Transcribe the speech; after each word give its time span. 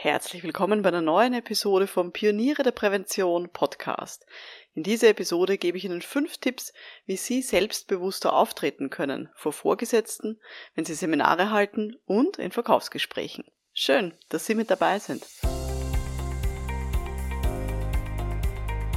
Herzlich 0.00 0.44
willkommen 0.44 0.82
bei 0.82 0.90
einer 0.90 1.00
neuen 1.00 1.34
Episode 1.34 1.88
vom 1.88 2.12
Pioniere 2.12 2.62
der 2.62 2.70
Prävention 2.70 3.48
Podcast. 3.48 4.26
In 4.74 4.84
dieser 4.84 5.08
Episode 5.08 5.58
gebe 5.58 5.76
ich 5.76 5.84
Ihnen 5.84 6.02
fünf 6.02 6.38
Tipps, 6.38 6.72
wie 7.06 7.16
Sie 7.16 7.42
selbstbewusster 7.42 8.32
auftreten 8.32 8.90
können 8.90 9.28
vor 9.34 9.52
Vorgesetzten, 9.52 10.38
wenn 10.76 10.84
Sie 10.84 10.94
Seminare 10.94 11.50
halten 11.50 11.96
und 12.04 12.38
in 12.38 12.52
Verkaufsgesprächen. 12.52 13.42
Schön, 13.72 14.14
dass 14.28 14.46
Sie 14.46 14.54
mit 14.54 14.70
dabei 14.70 15.00
sind. 15.00 15.26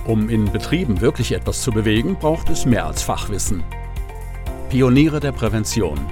Um 0.06 0.30
in 0.30 0.52
Betrieben 0.52 1.02
wirklich 1.02 1.32
etwas 1.32 1.64
zu 1.64 1.72
bewegen, 1.72 2.20
braucht 2.20 2.52
es 2.52 2.68
mehr 2.68 2.86
als 2.86 3.02
Fachwissen. 3.02 3.64
Pioniere 4.70 5.20
der 5.20 5.32
Prävention 5.32 6.12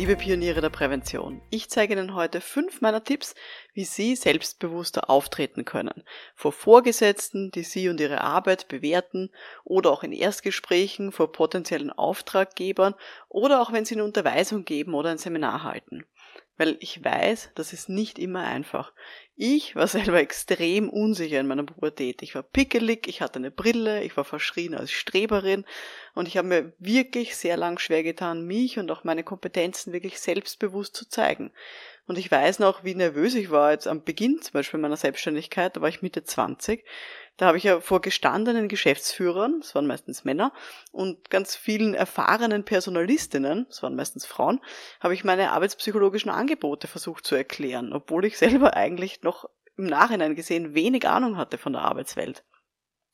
Liebe 0.00 0.16
Pioniere 0.16 0.62
der 0.62 0.70
Prävention, 0.70 1.42
ich 1.50 1.68
zeige 1.68 1.92
Ihnen 1.92 2.14
heute 2.14 2.40
fünf 2.40 2.80
meiner 2.80 3.04
Tipps, 3.04 3.34
wie 3.74 3.84
Sie 3.84 4.16
selbstbewusster 4.16 5.10
auftreten 5.10 5.66
können. 5.66 6.04
Vor 6.34 6.52
Vorgesetzten, 6.52 7.50
die 7.50 7.64
Sie 7.64 7.90
und 7.90 8.00
Ihre 8.00 8.22
Arbeit 8.22 8.68
bewerten 8.68 9.28
oder 9.62 9.90
auch 9.90 10.02
in 10.02 10.12
Erstgesprächen 10.12 11.12
vor 11.12 11.32
potenziellen 11.32 11.90
Auftraggebern 11.90 12.94
oder 13.28 13.60
auch 13.60 13.74
wenn 13.74 13.84
Sie 13.84 13.94
eine 13.94 14.04
Unterweisung 14.04 14.64
geben 14.64 14.94
oder 14.94 15.10
ein 15.10 15.18
Seminar 15.18 15.64
halten 15.64 16.06
weil 16.60 16.76
ich 16.80 17.02
weiß, 17.02 17.52
das 17.54 17.72
ist 17.72 17.88
nicht 17.88 18.18
immer 18.18 18.44
einfach. 18.44 18.92
Ich 19.34 19.76
war 19.76 19.86
selber 19.86 20.20
extrem 20.20 20.90
unsicher 20.90 21.40
in 21.40 21.46
meiner 21.46 21.64
Pubertät. 21.64 22.20
Ich 22.20 22.34
war 22.34 22.42
pickelig, 22.42 23.08
ich 23.08 23.22
hatte 23.22 23.38
eine 23.38 23.50
Brille, 23.50 24.04
ich 24.04 24.14
war 24.18 24.24
verschrien 24.24 24.74
als 24.74 24.92
Streberin 24.92 25.64
und 26.14 26.28
ich 26.28 26.36
habe 26.36 26.48
mir 26.48 26.72
wirklich 26.78 27.34
sehr 27.34 27.56
lang 27.56 27.78
schwer 27.78 28.02
getan, 28.02 28.46
mich 28.46 28.78
und 28.78 28.90
auch 28.90 29.04
meine 29.04 29.24
Kompetenzen 29.24 29.94
wirklich 29.94 30.20
selbstbewusst 30.20 30.94
zu 30.94 31.08
zeigen. 31.08 31.50
Und 32.10 32.18
ich 32.18 32.28
weiß 32.28 32.58
noch, 32.58 32.82
wie 32.82 32.96
nervös 32.96 33.36
ich 33.36 33.52
war 33.52 33.70
jetzt 33.70 33.86
am 33.86 34.02
Beginn 34.02 34.42
zum 34.42 34.54
Beispiel 34.54 34.80
meiner 34.80 34.96
Selbstständigkeit, 34.96 35.76
da 35.76 35.80
war 35.80 35.88
ich 35.88 36.02
Mitte 36.02 36.24
20 36.24 36.84
da 37.36 37.46
habe 37.46 37.56
ich 37.56 37.62
ja 37.62 37.80
vor 37.80 38.02
gestandenen 38.02 38.68
Geschäftsführern, 38.68 39.60
das 39.60 39.76
waren 39.76 39.86
meistens 39.86 40.24
Männer, 40.24 40.52
und 40.90 41.30
ganz 41.30 41.54
vielen 41.54 41.94
erfahrenen 41.94 42.64
Personalistinnen, 42.64 43.66
das 43.68 43.82
waren 43.84 43.94
meistens 43.94 44.26
Frauen, 44.26 44.60
habe 44.98 45.14
ich 45.14 45.22
meine 45.22 45.52
arbeitspsychologischen 45.52 46.32
Angebote 46.32 46.88
versucht 46.88 47.24
zu 47.24 47.36
erklären, 47.36 47.92
obwohl 47.92 48.24
ich 48.24 48.38
selber 48.38 48.74
eigentlich 48.74 49.22
noch 49.22 49.48
im 49.78 49.86
Nachhinein 49.86 50.34
gesehen 50.34 50.74
wenig 50.74 51.08
Ahnung 51.08 51.36
hatte 51.36 51.58
von 51.58 51.72
der 51.74 51.82
Arbeitswelt. 51.82 52.44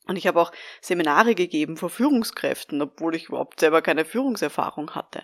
Und 0.07 0.17
ich 0.17 0.27
habe 0.27 0.41
auch 0.41 0.51
Seminare 0.81 1.35
gegeben 1.35 1.77
vor 1.77 1.89
Führungskräften, 1.89 2.81
obwohl 2.81 3.15
ich 3.15 3.27
überhaupt 3.27 3.59
selber 3.59 3.81
keine 3.81 4.05
Führungserfahrung 4.05 4.95
hatte. 4.95 5.23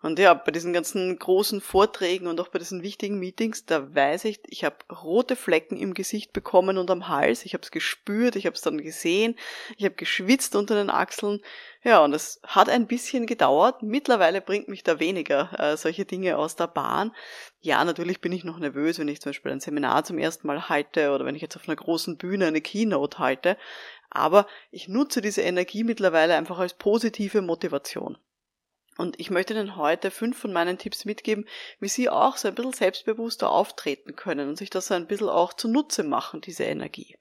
Und 0.00 0.20
ja, 0.20 0.32
bei 0.32 0.52
diesen 0.52 0.72
ganzen 0.72 1.18
großen 1.18 1.60
Vorträgen 1.60 2.28
und 2.28 2.40
auch 2.40 2.48
bei 2.48 2.60
diesen 2.60 2.84
wichtigen 2.84 3.18
Meetings, 3.18 3.66
da 3.66 3.92
weiß 3.92 4.26
ich, 4.26 4.40
ich 4.46 4.62
habe 4.62 4.76
rote 4.92 5.34
Flecken 5.34 5.76
im 5.76 5.92
Gesicht 5.92 6.32
bekommen 6.32 6.78
und 6.78 6.88
am 6.92 7.08
Hals. 7.08 7.44
Ich 7.44 7.52
habe 7.52 7.64
es 7.64 7.72
gespürt, 7.72 8.36
ich 8.36 8.46
habe 8.46 8.54
es 8.54 8.60
dann 8.60 8.78
gesehen, 8.78 9.34
ich 9.76 9.84
habe 9.84 9.96
geschwitzt 9.96 10.54
unter 10.54 10.76
den 10.76 10.88
Achseln. 10.88 11.40
Ja, 11.82 12.04
und 12.04 12.14
es 12.14 12.40
hat 12.46 12.68
ein 12.68 12.86
bisschen 12.86 13.26
gedauert. 13.26 13.82
Mittlerweile 13.82 14.40
bringt 14.40 14.68
mich 14.68 14.84
da 14.84 15.00
weniger 15.00 15.50
äh, 15.58 15.76
solche 15.76 16.04
Dinge 16.04 16.38
aus 16.38 16.54
der 16.54 16.68
Bahn. 16.68 17.12
Ja, 17.60 17.84
natürlich 17.84 18.20
bin 18.20 18.30
ich 18.30 18.44
noch 18.44 18.60
nervös, 18.60 19.00
wenn 19.00 19.08
ich 19.08 19.20
zum 19.20 19.30
Beispiel 19.30 19.50
ein 19.50 19.60
Seminar 19.60 20.04
zum 20.04 20.18
ersten 20.18 20.46
Mal 20.46 20.68
halte 20.68 21.10
oder 21.10 21.24
wenn 21.24 21.34
ich 21.34 21.42
jetzt 21.42 21.56
auf 21.56 21.68
einer 21.68 21.76
großen 21.76 22.18
Bühne 22.18 22.46
eine 22.46 22.60
Keynote 22.60 23.18
halte. 23.18 23.56
Aber 24.10 24.46
ich 24.70 24.86
nutze 24.86 25.20
diese 25.22 25.42
Energie 25.42 25.82
mittlerweile 25.82 26.36
einfach 26.36 26.58
als 26.58 26.74
positive 26.74 27.42
Motivation. 27.42 28.16
Und 28.98 29.20
ich 29.20 29.30
möchte 29.30 29.54
Ihnen 29.54 29.76
heute 29.76 30.10
fünf 30.10 30.36
von 30.36 30.52
meinen 30.52 30.76
Tipps 30.76 31.04
mitgeben, 31.04 31.46
wie 31.78 31.88
Sie 31.88 32.10
auch 32.10 32.36
so 32.36 32.48
ein 32.48 32.56
bisschen 32.56 32.72
selbstbewusster 32.72 33.48
auftreten 33.48 34.16
können 34.16 34.48
und 34.48 34.56
sich 34.58 34.70
das 34.70 34.88
so 34.88 34.94
ein 34.94 35.06
bisschen 35.06 35.28
auch 35.28 35.52
zunutze 35.52 36.02
machen, 36.02 36.40
diese 36.40 36.64
Energie. 36.64 37.16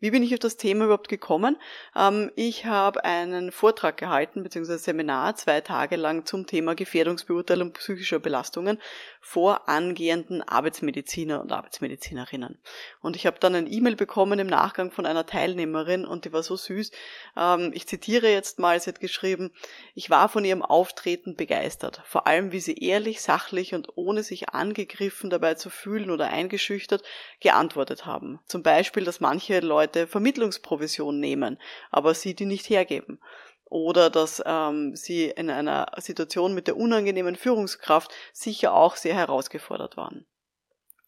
Wie 0.00 0.12
bin 0.12 0.22
ich 0.22 0.32
auf 0.32 0.38
das 0.38 0.56
Thema 0.56 0.84
überhaupt 0.84 1.08
gekommen? 1.08 1.56
Ähm, 1.96 2.30
ich 2.36 2.66
habe 2.66 3.04
einen 3.04 3.50
Vortrag 3.50 3.96
gehalten, 3.96 4.44
beziehungsweise 4.44 4.78
Seminar, 4.78 5.34
zwei 5.34 5.60
Tage 5.60 5.96
lang 5.96 6.24
zum 6.24 6.46
Thema 6.46 6.76
Gefährdungsbeurteilung 6.76 7.72
psychischer 7.72 8.20
Belastungen 8.20 8.80
vor 9.20 9.68
angehenden 9.68 10.40
Arbeitsmediziner 10.42 11.40
und 11.40 11.50
Arbeitsmedizinerinnen. 11.50 12.60
Und 13.00 13.16
ich 13.16 13.26
habe 13.26 13.40
dann 13.40 13.56
ein 13.56 13.70
E-Mail 13.70 13.96
bekommen 13.96 14.38
im 14.38 14.46
Nachgang 14.46 14.92
von 14.92 15.04
einer 15.04 15.26
Teilnehmerin 15.26 16.04
und 16.04 16.24
die 16.24 16.32
war 16.32 16.44
so 16.44 16.54
süß. 16.54 16.92
Ähm, 17.36 17.72
ich 17.74 17.88
zitiere 17.88 18.28
jetzt 18.28 18.60
mal, 18.60 18.78
sie 18.78 18.90
hat 18.90 19.00
geschrieben, 19.00 19.50
ich 19.96 20.10
war 20.10 20.28
von 20.28 20.44
ihrem 20.44 20.62
Auftreten 20.62 21.34
begeistert, 21.34 22.02
vor 22.04 22.28
allem 22.28 22.52
wie 22.52 22.60
sie 22.60 22.76
ehrlich, 22.76 23.20
sachlich 23.20 23.74
und 23.74 23.88
ohne 23.96 24.22
sich 24.22 24.50
angegriffen 24.50 25.28
dabei 25.28 25.54
zu 25.54 25.70
fühlen 25.70 26.12
oder 26.12 26.28
eingeschüchtert 26.28 27.02
geantwortet 27.40 28.06
haben. 28.06 28.38
Zum 28.46 28.62
Beispiel, 28.62 29.02
dass 29.04 29.18
manche 29.18 29.58
Leute 29.58 29.87
Leute 29.88 30.06
Vermittlungsprovision 30.06 31.18
nehmen, 31.18 31.58
aber 31.90 32.12
sie 32.12 32.34
die 32.34 32.44
nicht 32.44 32.68
hergeben. 32.68 33.20
Oder 33.64 34.10
dass 34.10 34.42
ähm, 34.44 34.94
sie 34.94 35.26
in 35.26 35.50
einer 35.50 35.92
Situation 35.98 36.54
mit 36.54 36.66
der 36.66 36.76
unangenehmen 36.76 37.36
Führungskraft 37.36 38.12
sicher 38.32 38.74
auch 38.74 38.96
sehr 38.96 39.14
herausgefordert 39.14 39.96
waren. 39.96 40.26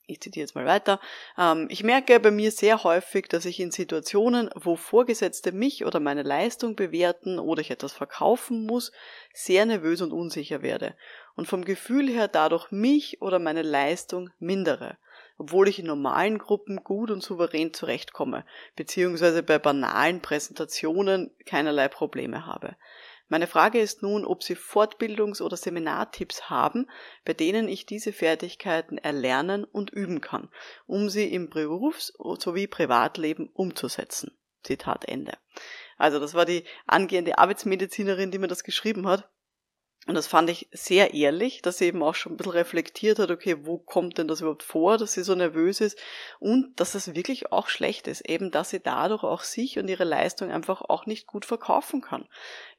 Ich 0.06 0.20
zitiere 0.20 0.44
jetzt 0.44 0.54
mal 0.54 0.66
weiter. 0.66 0.98
Ähm, 1.38 1.68
ich 1.70 1.84
merke 1.84 2.18
bei 2.20 2.30
mir 2.30 2.50
sehr 2.50 2.82
häufig, 2.82 3.28
dass 3.28 3.44
ich 3.44 3.60
in 3.60 3.70
Situationen, 3.70 4.50
wo 4.54 4.76
Vorgesetzte 4.76 5.52
mich 5.52 5.84
oder 5.84 6.00
meine 6.00 6.22
Leistung 6.22 6.74
bewerten 6.74 7.38
oder 7.38 7.60
ich 7.60 7.70
etwas 7.70 7.92
verkaufen 7.92 8.66
muss, 8.66 8.92
sehr 9.34 9.66
nervös 9.66 10.00
und 10.00 10.12
unsicher 10.12 10.62
werde 10.62 10.96
und 11.36 11.48
vom 11.48 11.64
Gefühl 11.64 12.08
her 12.08 12.28
dadurch 12.28 12.70
mich 12.70 13.20
oder 13.20 13.38
meine 13.38 13.62
Leistung 13.62 14.30
mindere 14.38 14.98
obwohl 15.40 15.68
ich 15.68 15.78
in 15.78 15.86
normalen 15.86 16.36
Gruppen 16.36 16.84
gut 16.84 17.10
und 17.10 17.22
souverän 17.22 17.72
zurechtkomme, 17.72 18.44
beziehungsweise 18.76 19.42
bei 19.42 19.58
banalen 19.58 20.20
Präsentationen 20.20 21.34
keinerlei 21.46 21.88
Probleme 21.88 22.44
habe. 22.44 22.76
Meine 23.28 23.46
Frage 23.46 23.80
ist 23.80 24.02
nun, 24.02 24.26
ob 24.26 24.42
Sie 24.42 24.54
Fortbildungs- 24.54 25.40
oder 25.40 25.56
Seminartipps 25.56 26.50
haben, 26.50 26.90
bei 27.24 27.32
denen 27.32 27.68
ich 27.68 27.86
diese 27.86 28.12
Fertigkeiten 28.12 28.98
erlernen 28.98 29.64
und 29.64 29.88
üben 29.88 30.20
kann, 30.20 30.50
um 30.86 31.08
sie 31.08 31.32
im 31.32 31.48
Berufs- 31.48 32.12
sowie 32.38 32.66
Privatleben 32.66 33.48
umzusetzen. 33.48 34.36
Zitat 34.62 35.08
Ende. 35.08 35.38
Also 35.96 36.20
das 36.20 36.34
war 36.34 36.44
die 36.44 36.64
angehende 36.86 37.38
Arbeitsmedizinerin, 37.38 38.30
die 38.30 38.38
mir 38.38 38.48
das 38.48 38.62
geschrieben 38.62 39.08
hat. 39.08 39.30
Und 40.06 40.14
das 40.14 40.26
fand 40.26 40.48
ich 40.48 40.66
sehr 40.72 41.12
ehrlich, 41.12 41.60
dass 41.60 41.76
sie 41.76 41.84
eben 41.84 42.02
auch 42.02 42.14
schon 42.14 42.32
ein 42.32 42.36
bisschen 42.38 42.52
reflektiert 42.52 43.18
hat, 43.18 43.30
okay, 43.30 43.58
wo 43.66 43.76
kommt 43.76 44.16
denn 44.16 44.28
das 44.28 44.40
überhaupt 44.40 44.62
vor, 44.62 44.96
dass 44.96 45.12
sie 45.12 45.22
so 45.22 45.34
nervös 45.34 45.80
ist 45.82 45.98
und 46.38 46.80
dass 46.80 46.92
das 46.92 47.14
wirklich 47.14 47.52
auch 47.52 47.68
schlecht 47.68 48.08
ist, 48.08 48.22
eben 48.22 48.50
dass 48.50 48.70
sie 48.70 48.80
dadurch 48.80 49.24
auch 49.24 49.42
sich 49.42 49.78
und 49.78 49.88
ihre 49.88 50.04
Leistung 50.04 50.50
einfach 50.50 50.80
auch 50.80 51.04
nicht 51.04 51.26
gut 51.26 51.44
verkaufen 51.44 52.00
kann. 52.00 52.26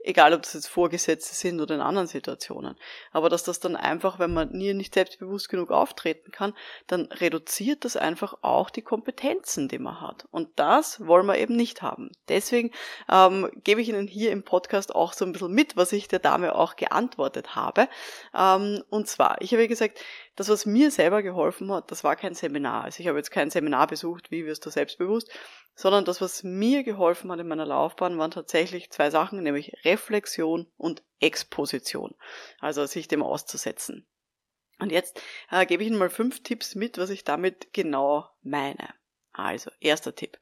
Egal, 0.03 0.33
ob 0.33 0.41
das 0.41 0.53
jetzt 0.53 0.67
Vorgesetzte 0.67 1.35
sind 1.35 1.61
oder 1.61 1.75
in 1.75 1.81
anderen 1.81 2.07
Situationen. 2.07 2.75
Aber 3.11 3.29
dass 3.29 3.43
das 3.43 3.59
dann 3.59 3.75
einfach, 3.75 4.19
wenn 4.19 4.33
man 4.33 4.51
nie 4.51 4.73
nicht 4.73 4.93
selbstbewusst 4.93 5.49
genug 5.49 5.71
auftreten 5.71 6.31
kann, 6.31 6.53
dann 6.87 7.05
reduziert 7.05 7.85
das 7.85 7.97
einfach 7.97 8.35
auch 8.41 8.69
die 8.69 8.81
Kompetenzen, 8.81 9.67
die 9.67 9.79
man 9.79 10.01
hat. 10.01 10.25
Und 10.31 10.49
das 10.57 11.05
wollen 11.05 11.25
wir 11.25 11.37
eben 11.37 11.55
nicht 11.55 11.81
haben. 11.81 12.11
Deswegen 12.29 12.71
ähm, 13.11 13.49
gebe 13.63 13.81
ich 13.81 13.89
Ihnen 13.89 14.07
hier 14.07 14.31
im 14.31 14.43
Podcast 14.43 14.95
auch 14.95 15.13
so 15.13 15.25
ein 15.25 15.33
bisschen 15.33 15.53
mit, 15.53 15.77
was 15.77 15.91
ich 15.91 16.07
der 16.07 16.19
Dame 16.19 16.55
auch 16.55 16.75
geantwortet 16.75 17.55
habe. 17.55 17.87
Ähm, 18.35 18.83
und 18.89 19.07
zwar, 19.07 19.41
ich 19.41 19.53
habe 19.53 19.67
gesagt, 19.67 19.99
das, 20.35 20.49
was 20.49 20.65
mir 20.65 20.91
selber 20.91 21.21
geholfen 21.21 21.71
hat, 21.71 21.91
das 21.91 22.03
war 22.03 22.15
kein 22.15 22.33
Seminar. 22.33 22.85
Also 22.85 23.01
ich 23.01 23.07
habe 23.07 23.17
jetzt 23.17 23.31
kein 23.31 23.49
Seminar 23.49 23.87
besucht, 23.87 24.31
wie 24.31 24.45
wirst 24.45 24.65
du 24.65 24.69
selbstbewusst, 24.69 25.29
sondern 25.75 26.05
das, 26.05 26.21
was 26.21 26.43
mir 26.43 26.83
geholfen 26.83 27.31
hat 27.31 27.39
in 27.39 27.47
meiner 27.47 27.65
Laufbahn, 27.65 28.17
waren 28.17 28.31
tatsächlich 28.31 28.91
zwei 28.91 29.09
Sachen, 29.09 29.41
nämlich 29.41 29.73
Reflexion 29.85 30.71
und 30.77 31.03
Exposition. 31.19 32.15
Also 32.59 32.85
sich 32.85 33.07
dem 33.07 33.23
auszusetzen. 33.23 34.07
Und 34.79 34.91
jetzt 34.91 35.21
äh, 35.49 35.65
gebe 35.65 35.83
ich 35.83 35.89
Ihnen 35.89 35.99
mal 35.99 36.09
fünf 36.09 36.41
Tipps 36.43 36.75
mit, 36.75 36.97
was 36.97 37.11
ich 37.11 37.23
damit 37.23 37.71
genau 37.71 38.27
meine. 38.41 38.93
Also, 39.31 39.71
erster 39.79 40.15
Tipp. 40.15 40.39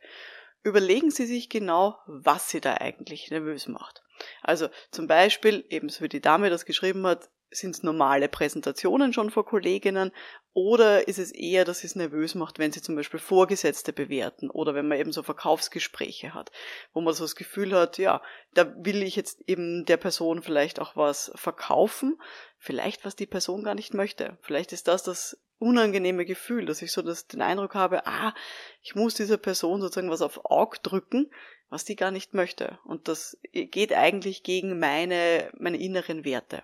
Überlegen 0.64 1.12
Sie 1.12 1.26
sich 1.26 1.50
genau, 1.50 1.98
was 2.08 2.50
Sie 2.50 2.62
da 2.62 2.76
eigentlich 2.76 3.30
nervös 3.32 3.68
macht. 3.68 4.02
Also 4.42 4.70
zum 4.92 5.08
Beispiel, 5.08 5.66
ebenso 5.70 6.02
wie 6.02 6.10
die 6.10 6.22
Dame 6.22 6.50
das 6.50 6.66
geschrieben 6.66 7.06
hat, 7.06 7.30
sind 7.52 7.76
es 7.76 7.84
normale 7.84 8.30
Präsentationen 8.30 9.14
schon 9.14 9.32
vor 9.32 9.46
Kolleginnen 9.46 10.12
oder 10.54 11.08
ist 11.08 11.20
es 11.20 11.32
eher, 11.32 11.66
dass 11.66 11.84
es 11.84 11.96
nervös 11.96 12.36
macht, 12.36 12.60
wenn 12.60 12.72
sie 12.72 12.82
zum 12.82 12.96
Beispiel 12.96 13.20
Vorgesetzte 13.20 13.94
bewerten 13.94 14.50
oder 14.50 14.76
wenn 14.76 14.88
man 14.88 15.00
eben 15.00 15.12
so 15.12 15.24
Verkaufsgespräche 15.24 16.34
hat, 16.34 16.52
wo 16.94 17.02
man 17.02 17.14
so 17.14 17.24
das 17.24 17.36
Gefühl 17.36 17.74
hat, 17.74 17.98
ja, 17.98 18.22
da 18.54 18.74
will 18.78 19.04
ich 19.04 19.16
jetzt 19.16 19.44
eben 19.48 19.86
der 19.86 19.98
Person 19.98 20.42
vielleicht 20.42 20.80
auch 20.80 20.96
was 20.96 21.32
verkaufen, 21.36 22.20
vielleicht 22.58 23.06
was 23.06 23.16
die 23.16 23.28
Person 23.28 23.64
gar 23.64 23.76
nicht 23.76 23.94
möchte. 23.94 24.38
Vielleicht 24.42 24.74
ist 24.74 24.88
das 24.88 25.04
das 25.04 25.40
unangenehme 25.60 26.26
Gefühl, 26.26 26.66
dass 26.66 26.82
ich 26.82 26.92
so 26.92 27.02
das, 27.02 27.28
den 27.28 27.42
Eindruck 27.42 27.76
habe, 27.76 28.08
ah, 28.08 28.34
ich 28.82 28.96
muss 28.96 29.16
dieser 29.16 29.38
Person 29.38 29.82
sozusagen 29.82 30.10
was 30.10 30.22
auf 30.22 30.46
Aug 30.46 30.82
drücken, 30.82 31.30
was 31.70 31.86
die 31.86 31.96
gar 31.96 32.12
nicht 32.12 32.34
möchte. 32.34 32.80
Und 32.86 33.08
das 33.08 33.38
geht 33.52 33.94
eigentlich 33.94 34.44
gegen 34.44 34.80
meine, 34.80 35.52
meine 35.58 35.78
inneren 35.78 36.26
Werte. 36.26 36.64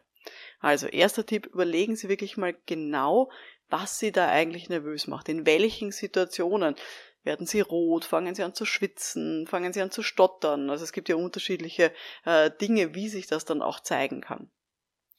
Also, 0.59 0.87
erster 0.87 1.25
Tipp, 1.25 1.47
überlegen 1.47 1.95
Sie 1.95 2.09
wirklich 2.09 2.37
mal 2.37 2.55
genau, 2.65 3.31
was 3.69 3.99
Sie 3.99 4.11
da 4.11 4.29
eigentlich 4.29 4.69
nervös 4.69 5.07
macht. 5.07 5.29
In 5.29 5.45
welchen 5.45 5.91
Situationen 5.91 6.75
werden 7.23 7.47
Sie 7.47 7.61
rot, 7.61 8.05
fangen 8.05 8.35
Sie 8.35 8.43
an 8.43 8.53
zu 8.53 8.65
schwitzen, 8.65 9.47
fangen 9.47 9.73
Sie 9.73 9.81
an 9.81 9.91
zu 9.91 10.03
stottern. 10.03 10.69
Also 10.69 10.83
es 10.83 10.93
gibt 10.93 11.09
ja 11.09 11.15
unterschiedliche 11.15 11.91
äh, 12.23 12.51
Dinge, 12.61 12.93
wie 12.93 13.09
sich 13.09 13.27
das 13.27 13.45
dann 13.45 13.61
auch 13.61 13.79
zeigen 13.79 14.21
kann. 14.21 14.51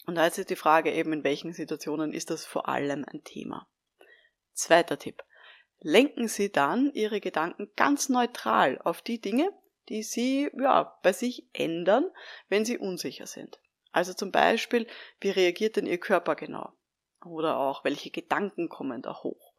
Und 0.06 0.14
da 0.14 0.26
ist 0.26 0.38
jetzt 0.38 0.50
die 0.50 0.56
Frage 0.56 0.92
eben, 0.92 1.12
in 1.12 1.24
welchen 1.24 1.52
Situationen 1.52 2.12
ist 2.12 2.30
das 2.30 2.46
vor 2.46 2.68
allem 2.68 3.04
ein 3.04 3.24
Thema. 3.24 3.68
Zweiter 4.52 4.98
Tipp. 4.98 5.22
Lenken 5.80 6.28
Sie 6.28 6.50
dann 6.50 6.92
Ihre 6.94 7.20
Gedanken 7.20 7.70
ganz 7.76 8.08
neutral 8.08 8.80
auf 8.82 9.02
die 9.02 9.20
Dinge, 9.20 9.50
die 9.88 10.02
Sie 10.02 10.48
ja, 10.58 10.96
bei 11.02 11.12
sich 11.12 11.48
ändern, 11.52 12.08
wenn 12.48 12.64
Sie 12.64 12.78
unsicher 12.78 13.26
sind. 13.26 13.60
Also 13.96 14.12
zum 14.12 14.30
Beispiel, 14.30 14.86
wie 15.20 15.30
reagiert 15.30 15.76
denn 15.76 15.86
Ihr 15.86 15.96
Körper 15.96 16.36
genau? 16.36 16.70
Oder 17.24 17.56
auch, 17.56 17.82
welche 17.82 18.10
Gedanken 18.10 18.68
kommen 18.68 19.00
da 19.00 19.22
hoch? 19.22 19.54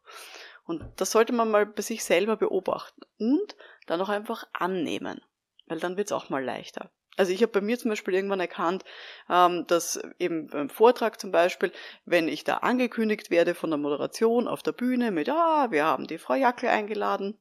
Und 0.64 0.84
das 0.94 1.10
sollte 1.10 1.32
man 1.32 1.50
mal 1.50 1.66
bei 1.66 1.82
sich 1.82 2.04
selber 2.04 2.36
beobachten 2.36 3.02
und 3.18 3.56
dann 3.88 4.00
auch 4.00 4.08
einfach 4.08 4.46
annehmen, 4.52 5.20
weil 5.66 5.80
dann 5.80 5.96
wird 5.96 6.06
es 6.06 6.12
auch 6.12 6.28
mal 6.28 6.44
leichter. 6.44 6.92
Also 7.16 7.32
ich 7.32 7.42
habe 7.42 7.50
bei 7.50 7.60
mir 7.60 7.80
zum 7.80 7.88
Beispiel 7.88 8.14
irgendwann 8.14 8.38
erkannt, 8.38 8.84
ähm, 9.28 9.66
dass 9.66 10.00
eben 10.20 10.46
beim 10.46 10.70
Vortrag 10.70 11.20
zum 11.20 11.32
Beispiel, 11.32 11.72
wenn 12.04 12.28
ich 12.28 12.44
da 12.44 12.58
angekündigt 12.58 13.32
werde 13.32 13.56
von 13.56 13.70
der 13.70 13.78
Moderation 13.78 14.46
auf 14.46 14.62
der 14.62 14.70
Bühne 14.70 15.10
mit, 15.10 15.28
ah, 15.28 15.72
wir 15.72 15.84
haben 15.84 16.06
die 16.06 16.18
Frau 16.18 16.34
Jackel 16.34 16.68
eingeladen, 16.68 17.36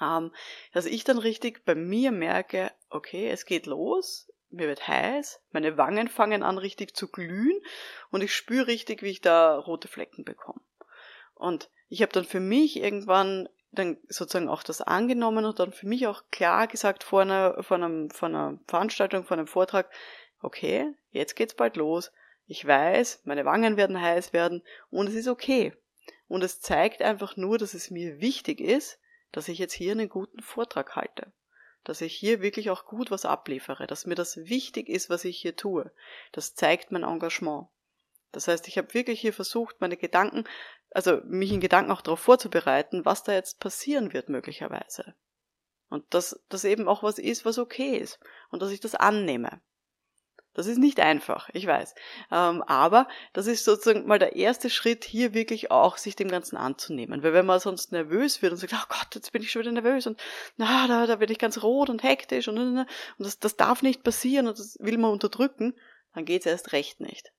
ähm, 0.00 0.32
dass 0.72 0.86
ich 0.86 1.02
dann 1.02 1.18
richtig 1.18 1.64
bei 1.64 1.74
mir 1.74 2.12
merke, 2.12 2.70
okay, 2.88 3.28
es 3.30 3.46
geht 3.46 3.66
los, 3.66 4.30
mir 4.54 4.68
wird 4.68 4.86
heiß, 4.86 5.40
meine 5.52 5.76
Wangen 5.76 6.08
fangen 6.08 6.42
an 6.42 6.58
richtig 6.58 6.96
zu 6.96 7.08
glühen 7.08 7.60
und 8.10 8.22
ich 8.22 8.34
spüre 8.34 8.66
richtig, 8.66 9.02
wie 9.02 9.10
ich 9.10 9.20
da 9.20 9.56
rote 9.56 9.88
Flecken 9.88 10.24
bekomme. 10.24 10.60
Und 11.34 11.70
ich 11.88 12.02
habe 12.02 12.12
dann 12.12 12.24
für 12.24 12.40
mich 12.40 12.76
irgendwann 12.76 13.48
dann 13.72 13.98
sozusagen 14.08 14.48
auch 14.48 14.62
das 14.62 14.80
angenommen 14.80 15.44
und 15.44 15.58
dann 15.58 15.72
für 15.72 15.86
mich 15.86 16.06
auch 16.06 16.22
klar 16.30 16.66
gesagt 16.66 17.04
vor 17.04 17.22
einer, 17.22 17.62
vor 17.62 17.76
einem, 17.76 18.10
vor 18.10 18.28
einer 18.28 18.58
Veranstaltung, 18.68 19.24
vor 19.24 19.36
einem 19.36 19.46
Vortrag, 19.46 19.90
okay, 20.40 20.94
jetzt 21.10 21.34
geht's 21.34 21.54
bald 21.54 21.76
los. 21.76 22.12
Ich 22.46 22.66
weiß, 22.66 23.22
meine 23.24 23.44
Wangen 23.44 23.76
werden 23.76 24.00
heiß 24.00 24.32
werden 24.32 24.62
und 24.90 25.08
es 25.08 25.14
ist 25.14 25.28
okay. 25.28 25.72
Und 26.28 26.44
es 26.44 26.60
zeigt 26.60 27.02
einfach 27.02 27.36
nur, 27.36 27.58
dass 27.58 27.74
es 27.74 27.90
mir 27.90 28.20
wichtig 28.20 28.60
ist, 28.60 28.98
dass 29.32 29.48
ich 29.48 29.58
jetzt 29.58 29.72
hier 29.72 29.92
einen 29.92 30.08
guten 30.08 30.40
Vortrag 30.40 30.94
halte. 30.94 31.32
Dass 31.84 32.00
ich 32.00 32.14
hier 32.14 32.40
wirklich 32.40 32.70
auch 32.70 32.86
gut 32.86 33.10
was 33.10 33.24
abliefere, 33.24 33.86
dass 33.86 34.06
mir 34.06 34.14
das 34.14 34.36
wichtig 34.36 34.88
ist, 34.88 35.10
was 35.10 35.24
ich 35.24 35.38
hier 35.38 35.54
tue. 35.54 35.92
Das 36.32 36.54
zeigt 36.54 36.90
mein 36.90 37.04
Engagement. 37.04 37.68
Das 38.32 38.48
heißt, 38.48 38.66
ich 38.66 38.78
habe 38.78 38.94
wirklich 38.94 39.20
hier 39.20 39.32
versucht, 39.32 39.80
meine 39.80 39.96
Gedanken 39.96 40.44
also 40.94 41.20
mich 41.24 41.50
in 41.52 41.60
Gedanken 41.60 41.90
auch 41.90 42.00
darauf 42.00 42.20
vorzubereiten, 42.20 43.04
was 43.04 43.24
da 43.24 43.32
jetzt 43.32 43.58
passieren 43.58 44.12
wird 44.12 44.28
möglicherweise. 44.28 45.14
Und 45.90 46.04
dass 46.14 46.40
das 46.48 46.64
eben 46.64 46.88
auch 46.88 47.02
was 47.02 47.18
ist, 47.18 47.44
was 47.44 47.58
okay 47.58 47.98
ist 47.98 48.20
und 48.50 48.62
dass 48.62 48.70
ich 48.70 48.80
das 48.80 48.94
annehme. 48.94 49.60
Das 50.54 50.66
ist 50.66 50.78
nicht 50.78 51.00
einfach, 51.00 51.50
ich 51.52 51.66
weiß. 51.66 51.94
Ähm, 52.32 52.62
aber 52.62 53.08
das 53.32 53.46
ist 53.46 53.64
sozusagen 53.64 54.06
mal 54.06 54.18
der 54.18 54.36
erste 54.36 54.70
Schritt, 54.70 55.04
hier 55.04 55.34
wirklich 55.34 55.70
auch 55.70 55.96
sich 55.96 56.16
dem 56.16 56.28
Ganzen 56.28 56.56
anzunehmen. 56.56 57.22
Weil 57.22 57.34
wenn 57.34 57.46
man 57.46 57.60
sonst 57.60 57.92
nervös 57.92 58.40
wird 58.40 58.52
und 58.52 58.58
sagt, 58.58 58.72
oh 58.74 58.86
Gott, 58.88 59.14
jetzt 59.14 59.32
bin 59.32 59.42
ich 59.42 59.50
schon 59.50 59.62
wieder 59.62 59.72
nervös 59.72 60.06
und 60.06 60.20
na, 60.56 60.86
da, 60.86 61.06
da 61.06 61.20
werde 61.20 61.32
ich 61.32 61.38
ganz 61.38 61.62
rot 61.62 61.90
und 61.90 62.02
hektisch 62.02 62.48
und, 62.48 62.58
und 62.58 62.86
das, 63.18 63.38
das 63.38 63.56
darf 63.56 63.82
nicht 63.82 64.02
passieren 64.02 64.46
und 64.46 64.58
das 64.58 64.76
will 64.80 64.98
man 64.98 65.10
unterdrücken, 65.10 65.74
dann 66.14 66.24
geht's 66.24 66.46
erst 66.46 66.72
recht 66.72 67.00
nicht 67.00 67.32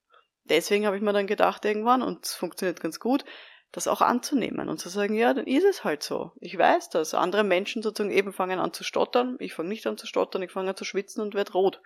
deswegen 0.45 0.85
habe 0.85 0.95
ich 0.95 1.01
mir 1.01 1.13
dann 1.13 1.27
gedacht 1.27 1.65
irgendwann, 1.65 2.01
und 2.01 2.25
es 2.25 2.35
funktioniert 2.35 2.79
ganz 2.79 3.00
gut, 3.00 3.25
das 3.71 3.88
auch 3.88 4.01
anzunehmen 4.01 4.69
und 4.69 4.79
zu 4.79 4.88
sagen, 4.88 5.15
ja, 5.15 5.33
dann 5.33 5.47
ist 5.47 5.65
es 5.65 5.83
halt 5.83 6.01
so. 6.01 6.31
Ich 6.39 6.57
weiß 6.57 6.91
das. 6.91 7.13
Andere 7.13 7.44
Menschen 7.44 7.83
sozusagen 7.83 8.15
eben 8.15 8.31
fangen 8.31 8.59
an 8.59 8.71
zu 8.71 8.85
stottern. 8.85 9.35
Ich 9.39 9.53
fange 9.53 9.67
nicht 9.67 9.85
an 9.85 9.97
zu 9.97 10.07
stottern, 10.07 10.44
ich 10.44 10.51
fange 10.51 10.69
an 10.69 10.77
zu 10.77 10.85
schwitzen 10.85 11.21
und 11.21 11.33
werde 11.33 11.51
rot. 11.51 11.81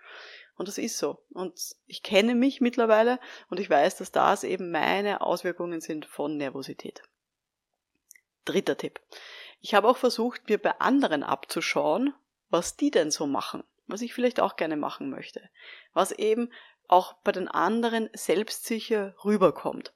Und 0.60 0.68
das 0.68 0.76
ist 0.76 0.98
so. 0.98 1.24
Und 1.30 1.74
ich 1.86 2.02
kenne 2.02 2.34
mich 2.34 2.60
mittlerweile 2.60 3.18
und 3.48 3.58
ich 3.58 3.70
weiß, 3.70 3.96
dass 3.96 4.12
das 4.12 4.44
eben 4.44 4.70
meine 4.70 5.22
Auswirkungen 5.22 5.80
sind 5.80 6.04
von 6.04 6.36
Nervosität. 6.36 7.02
Dritter 8.44 8.76
Tipp. 8.76 9.00
Ich 9.62 9.72
habe 9.72 9.88
auch 9.88 9.96
versucht, 9.96 10.50
mir 10.50 10.58
bei 10.58 10.78
anderen 10.78 11.22
abzuschauen, 11.22 12.12
was 12.50 12.76
die 12.76 12.90
denn 12.90 13.10
so 13.10 13.26
machen, 13.26 13.64
was 13.86 14.02
ich 14.02 14.12
vielleicht 14.12 14.38
auch 14.38 14.56
gerne 14.56 14.76
machen 14.76 15.08
möchte. 15.08 15.48
Was 15.94 16.12
eben 16.12 16.52
auch 16.88 17.14
bei 17.14 17.32
den 17.32 17.48
anderen 17.48 18.10
selbstsicher 18.12 19.14
rüberkommt. 19.24 19.94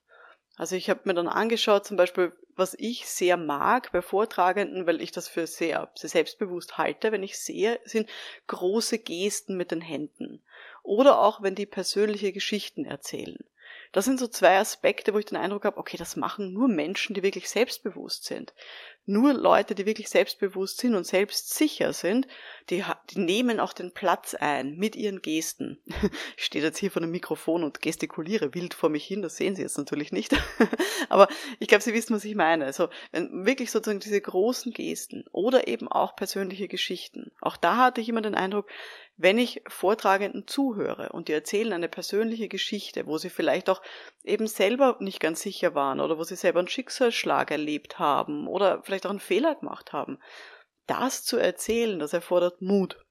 Also 0.57 0.77
ich 0.77 0.89
habe 0.89 1.03
mir 1.05 1.13
dann 1.13 1.29
angeschaut, 1.29 1.85
zum 1.85 1.99
Beispiel, 1.99 2.33
was 2.57 2.75
ich 2.79 3.07
sehr 3.07 3.37
mag 3.37 3.93
bei 3.93 4.03
Vortragenden, 4.03 4.87
weil 4.87 5.01
ich 5.01 5.13
das 5.13 5.29
für 5.29 5.47
sehr, 5.47 5.91
sehr 5.95 6.11
selbstbewusst 6.11 6.79
halte, 6.79 7.13
wenn 7.13 7.23
ich 7.23 7.39
sehe, 7.39 7.81
sind 7.85 8.09
große 8.47 8.99
Gesten 8.99 9.57
mit 9.57 9.71
den 9.71 9.81
Händen. 9.81 10.43
Oder 10.83 11.19
auch, 11.19 11.43
wenn 11.43 11.55
die 11.55 11.67
persönliche 11.67 12.33
Geschichten 12.33 12.85
erzählen. 12.85 13.39
Das 13.93 14.05
sind 14.05 14.19
so 14.19 14.27
zwei 14.27 14.59
Aspekte, 14.59 15.15
wo 15.15 15.19
ich 15.19 15.25
den 15.25 15.39
Eindruck 15.39 15.65
habe, 15.65 15.79
okay, 15.79 15.97
das 15.97 16.17
machen 16.17 16.53
nur 16.53 16.69
Menschen, 16.69 17.15
die 17.15 17.23
wirklich 17.23 17.49
selbstbewusst 17.49 18.25
sind. 18.25 18.53
Nur 19.07 19.35
Leute, 19.35 19.75
die 19.75 19.85
wirklich 19.85 20.09
selbstbewusst 20.09 20.79
sind 20.79 20.95
und 20.95 21.07
selbstsicher 21.07 21.93
sind, 21.93 22.27
die, 22.71 22.83
die 23.11 23.19
nehmen 23.19 23.61
auch 23.61 23.75
den 23.75 23.93
Platz 23.93 24.35
ein 24.35 24.77
mit 24.77 24.97
ihren 24.97 25.21
Gesten. 25.21 25.79
Ich 26.37 26.47
stehe 26.47 26.65
jetzt 26.65 26.79
hier 26.79 26.91
vor 26.91 27.03
einem 27.03 27.11
Mikrofon 27.11 27.65
und 27.65 27.81
gestikuliere 27.81 28.55
wild 28.55 28.75
vor 28.75 28.89
mich 28.89 29.05
hin, 29.05 29.23
das 29.23 29.37
sehen 29.37 29.57
Sie 29.57 29.63
jetzt 29.63 29.79
natürlich 29.79 30.13
nicht. 30.13 30.37
Aber 31.09 31.29
ich 31.59 31.69
glaube, 31.69 31.83
Sie 31.83 31.95
wissen, 31.95 32.15
was 32.15 32.25
ich 32.25 32.35
meine. 32.35 32.65
Also, 32.65 32.89
wenn 33.13 33.47
wirklich 33.47 33.71
sozusagen 33.71 34.01
diese 34.01 34.21
großen 34.21 34.73
Gesten 34.73 35.25
oder 35.33 35.69
eben 35.69 35.89
auch 35.89 36.17
persönliche 36.17 36.69
Geschichten. 36.69 37.31
Auch 37.41 37.57
da 37.57 37.77
hatte 37.77 38.01
ich 38.01 38.09
immer 38.09 38.23
den 38.23 38.35
Eindruck, 38.35 38.69
wenn 39.17 39.39
ich 39.39 39.63
Vortragenden 39.69 40.49
zuhöre 40.49 41.11
und 41.11 41.29
die 41.29 41.33
erzählen 41.33 41.73
eine 41.73 41.89
persönliche 41.89 42.49
Geschichte, 42.49 43.07
wo 43.07 43.17
sie 43.17 43.31
vielleicht 43.31 43.71
auch 43.71 43.81
eben 44.25 44.49
selber 44.49 44.97
nicht 44.99 45.21
ganz 45.21 45.41
sicher 45.41 45.75
waren 45.75 46.01
oder 46.01 46.19
wo 46.19 46.25
sie 46.25 46.35
selber 46.35 46.59
einen 46.59 46.69
Schicksalsschlag 46.69 47.51
erlebt 47.53 47.99
haben 48.01 48.49
oder 48.49 48.83
vielleicht 48.95 49.07
auch 49.07 49.11
einen 49.11 49.21
Fehler 49.21 49.57
gemacht 49.57 49.93
haben, 49.93 50.19
das 50.87 51.25
zu 51.25 51.37
erzählen, 51.37 51.99
das 51.99 52.13
erfordert 52.13 52.63
Mut. 52.63 53.05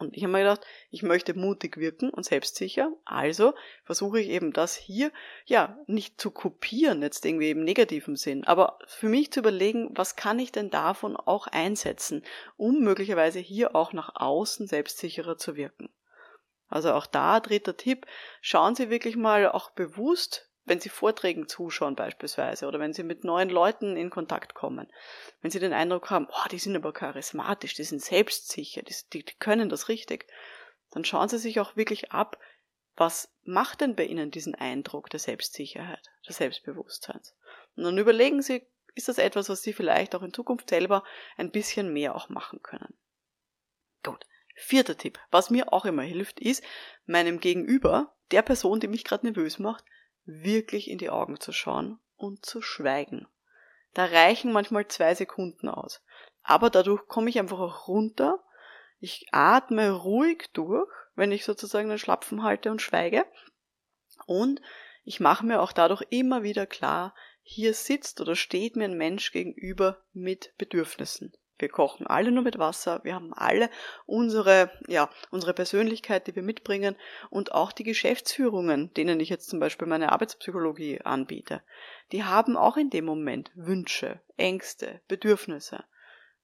Und 0.00 0.16
ich 0.16 0.22
habe 0.22 0.32
mir 0.32 0.40
gedacht, 0.40 0.64
ich 0.90 1.02
möchte 1.02 1.34
mutig 1.34 1.76
wirken 1.76 2.10
und 2.10 2.24
selbstsicher, 2.24 2.92
also 3.04 3.54
versuche 3.84 4.20
ich 4.20 4.28
eben 4.28 4.52
das 4.52 4.76
hier, 4.76 5.10
ja, 5.44 5.76
nicht 5.86 6.20
zu 6.20 6.30
kopieren, 6.30 7.02
jetzt 7.02 7.24
irgendwie 7.26 7.50
im 7.50 7.64
negativen 7.64 8.14
Sinn, 8.14 8.44
aber 8.44 8.78
für 8.86 9.08
mich 9.08 9.32
zu 9.32 9.40
überlegen, 9.40 9.90
was 9.90 10.14
kann 10.14 10.38
ich 10.38 10.52
denn 10.52 10.70
davon 10.70 11.16
auch 11.16 11.48
einsetzen, 11.48 12.24
um 12.56 12.80
möglicherweise 12.80 13.40
hier 13.40 13.74
auch 13.74 13.92
nach 13.92 14.14
außen 14.14 14.68
selbstsicherer 14.68 15.36
zu 15.36 15.56
wirken. 15.56 15.90
Also 16.68 16.92
auch 16.92 17.06
da 17.06 17.40
dritter 17.40 17.76
Tipp, 17.76 18.06
schauen 18.40 18.76
Sie 18.76 18.90
wirklich 18.90 19.16
mal 19.16 19.48
auch 19.48 19.70
bewusst 19.70 20.47
wenn 20.68 20.80
Sie 20.80 20.88
Vorträgen 20.88 21.48
zuschauen 21.48 21.96
beispielsweise 21.96 22.66
oder 22.66 22.78
wenn 22.78 22.92
Sie 22.92 23.02
mit 23.02 23.24
neuen 23.24 23.48
Leuten 23.48 23.96
in 23.96 24.10
Kontakt 24.10 24.54
kommen, 24.54 24.90
wenn 25.40 25.50
Sie 25.50 25.58
den 25.58 25.72
Eindruck 25.72 26.10
haben, 26.10 26.28
oh, 26.30 26.48
die 26.50 26.58
sind 26.58 26.76
aber 26.76 26.92
charismatisch, 26.92 27.74
die 27.74 27.84
sind 27.84 28.02
selbstsicher, 28.02 28.82
die, 28.82 28.94
die, 29.12 29.24
die 29.24 29.34
können 29.38 29.68
das 29.68 29.88
richtig, 29.88 30.26
dann 30.90 31.04
schauen 31.04 31.28
Sie 31.28 31.38
sich 31.38 31.60
auch 31.60 31.76
wirklich 31.76 32.12
ab, 32.12 32.38
was 32.96 33.32
macht 33.44 33.80
denn 33.80 33.94
bei 33.94 34.04
Ihnen 34.04 34.30
diesen 34.30 34.54
Eindruck 34.54 35.08
der 35.10 35.20
Selbstsicherheit, 35.20 36.10
des 36.28 36.36
Selbstbewusstseins? 36.38 37.36
Und 37.76 37.84
dann 37.84 37.98
überlegen 37.98 38.42
Sie, 38.42 38.66
ist 38.94 39.08
das 39.08 39.18
etwas, 39.18 39.48
was 39.48 39.62
Sie 39.62 39.72
vielleicht 39.72 40.16
auch 40.16 40.22
in 40.22 40.32
Zukunft 40.32 40.70
selber 40.70 41.04
ein 41.36 41.52
bisschen 41.52 41.92
mehr 41.92 42.16
auch 42.16 42.28
machen 42.28 42.60
können? 42.62 42.98
Gut. 44.02 44.24
Vierter 44.56 44.96
Tipp. 44.96 45.20
Was 45.30 45.50
mir 45.50 45.72
auch 45.72 45.84
immer 45.84 46.02
hilft, 46.02 46.40
ist, 46.40 46.64
meinem 47.06 47.38
Gegenüber, 47.38 48.16
der 48.32 48.42
Person, 48.42 48.80
die 48.80 48.88
mich 48.88 49.04
gerade 49.04 49.24
nervös 49.24 49.60
macht, 49.60 49.84
wirklich 50.28 50.90
in 50.90 50.98
die 50.98 51.10
Augen 51.10 51.40
zu 51.40 51.52
schauen 51.52 51.98
und 52.16 52.44
zu 52.44 52.60
schweigen. 52.60 53.26
Da 53.94 54.04
reichen 54.04 54.52
manchmal 54.52 54.86
zwei 54.86 55.14
Sekunden 55.14 55.68
aus. 55.68 56.02
Aber 56.42 56.70
dadurch 56.70 57.06
komme 57.08 57.30
ich 57.30 57.38
einfach 57.38 57.58
auch 57.58 57.88
runter. 57.88 58.38
Ich 59.00 59.26
atme 59.32 59.90
ruhig 59.90 60.50
durch, 60.52 60.90
wenn 61.14 61.32
ich 61.32 61.44
sozusagen 61.44 61.88
den 61.88 61.98
Schlapfen 61.98 62.42
halte 62.42 62.70
und 62.70 62.82
schweige. 62.82 63.24
Und 64.26 64.60
ich 65.04 65.20
mache 65.20 65.46
mir 65.46 65.62
auch 65.62 65.72
dadurch 65.72 66.02
immer 66.10 66.42
wieder 66.42 66.66
klar, 66.66 67.14
hier 67.42 67.72
sitzt 67.72 68.20
oder 68.20 68.36
steht 68.36 68.76
mir 68.76 68.84
ein 68.84 68.98
Mensch 68.98 69.32
gegenüber 69.32 70.02
mit 70.12 70.52
Bedürfnissen. 70.58 71.32
Wir 71.58 71.68
kochen 71.68 72.06
alle 72.06 72.30
nur 72.30 72.44
mit 72.44 72.58
Wasser, 72.58 73.00
wir 73.02 73.14
haben 73.14 73.32
alle 73.34 73.70
unsere, 74.06 74.70
ja, 74.86 75.10
unsere 75.30 75.54
Persönlichkeit, 75.54 76.26
die 76.26 76.36
wir 76.36 76.42
mitbringen 76.42 76.96
und 77.30 77.52
auch 77.52 77.72
die 77.72 77.84
Geschäftsführungen, 77.84 78.92
denen 78.94 79.20
ich 79.20 79.28
jetzt 79.28 79.48
zum 79.48 79.60
Beispiel 79.60 79.88
meine 79.88 80.12
Arbeitspsychologie 80.12 81.00
anbiete. 81.02 81.62
Die 82.12 82.24
haben 82.24 82.56
auch 82.56 82.76
in 82.76 82.90
dem 82.90 83.04
Moment 83.04 83.50
Wünsche, 83.54 84.20
Ängste, 84.36 85.00
Bedürfnisse. 85.08 85.84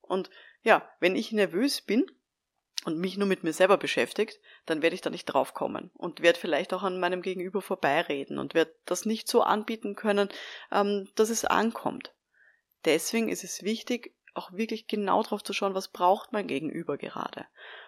Und 0.01 0.31
ja, 0.63 0.89
wenn 1.01 1.17
ich 1.17 1.33
nervös 1.33 1.81
bin, 1.81 2.07
und 2.85 2.99
mich 2.99 3.17
nur 3.17 3.27
mit 3.27 3.43
mir 3.43 3.53
selber 3.53 3.79
beschäftigt, 3.79 4.41
dann 4.67 4.83
werde 4.83 4.95
ich 4.95 5.01
da 5.01 5.11
nicht 5.11 5.25
draufkommen 5.25 5.91
und 5.95 6.21
werde 6.21 6.39
vielleicht 6.39 6.73
auch 6.75 6.83
an 6.83 7.01
meinem 7.01 7.23
Gegenüber 7.23 7.63
vorbeireden 7.63 8.39
und 8.39 8.55
werde 8.55 8.75
das 8.85 9.07
nicht 9.07 9.29
so 9.29 9.43
anbieten 9.43 9.95
können, 9.95 10.29
ähm, 10.71 11.09
dass 11.15 11.31
es 11.31 11.45
ankommt. 11.45 12.13
Deswegen 12.85 13.29
ist 13.29 13.45
es 13.45 13.63
wichtig, 13.63 14.15
auch 14.35 14.53
wirklich 14.53 14.87
genau 14.87 15.23
drauf 15.23 15.43
zu 15.43 15.53
schauen, 15.53 15.75
was 15.75 15.89
braucht 15.89 16.33
mein 16.33 16.47
Gegenüber 16.47 16.97
gerade. 16.97 17.47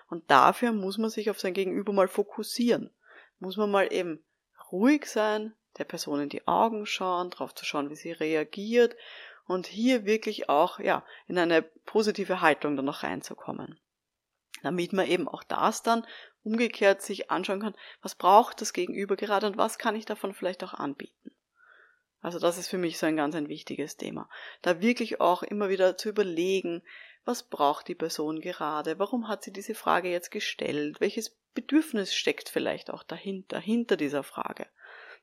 Und 0.08 0.30
dafür 0.30 0.72
muss 0.72 0.98
man 0.98 1.10
sich 1.10 1.30
auf 1.30 1.40
sein 1.40 1.54
Gegenüber 1.54 1.92
mal 1.92 2.08
fokussieren. 2.08 2.90
Muss 3.38 3.56
man 3.56 3.70
mal 3.70 3.92
eben 3.92 4.24
ruhig 4.72 5.06
sein, 5.06 5.54
der 5.78 5.84
Person 5.84 6.20
in 6.20 6.28
die 6.28 6.46
Augen 6.46 6.86
schauen, 6.86 7.30
drauf 7.30 7.54
zu 7.54 7.64
schauen, 7.64 7.90
wie 7.90 7.96
sie 7.96 8.12
reagiert 8.12 8.96
und 9.46 9.66
hier 9.66 10.04
wirklich 10.04 10.48
auch, 10.48 10.78
ja, 10.78 11.04
in 11.26 11.38
eine 11.38 11.62
positive 11.62 12.40
Haltung 12.40 12.76
dann 12.76 12.84
noch 12.84 13.02
reinzukommen. 13.02 13.78
Damit 14.62 14.92
man 14.92 15.06
eben 15.06 15.28
auch 15.28 15.44
das 15.44 15.82
dann 15.82 16.06
umgekehrt 16.42 17.02
sich 17.02 17.30
anschauen 17.30 17.60
kann, 17.60 17.76
was 18.02 18.14
braucht 18.14 18.60
das 18.60 18.72
Gegenüber 18.72 19.16
gerade 19.16 19.46
und 19.46 19.56
was 19.56 19.78
kann 19.78 19.96
ich 19.96 20.06
davon 20.06 20.32
vielleicht 20.32 20.64
auch 20.64 20.74
anbieten. 20.74 21.35
Also 22.26 22.40
das 22.40 22.58
ist 22.58 22.66
für 22.66 22.76
mich 22.76 22.98
so 22.98 23.06
ein 23.06 23.14
ganz 23.14 23.36
ein 23.36 23.48
wichtiges 23.48 23.98
Thema. 23.98 24.28
Da 24.60 24.80
wirklich 24.80 25.20
auch 25.20 25.44
immer 25.44 25.68
wieder 25.68 25.96
zu 25.96 26.08
überlegen, 26.08 26.82
was 27.24 27.44
braucht 27.44 27.86
die 27.86 27.94
Person 27.94 28.40
gerade? 28.40 28.98
Warum 28.98 29.28
hat 29.28 29.44
sie 29.44 29.52
diese 29.52 29.76
Frage 29.76 30.10
jetzt 30.10 30.32
gestellt? 30.32 31.00
Welches 31.00 31.36
Bedürfnis 31.54 32.16
steckt 32.16 32.48
vielleicht 32.48 32.90
auch 32.90 33.04
dahinter, 33.04 33.60
hinter 33.60 33.96
dieser 33.96 34.24
Frage? 34.24 34.66